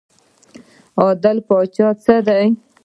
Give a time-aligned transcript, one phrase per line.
[1.01, 2.45] عدل د پاچاهۍ څه دی؟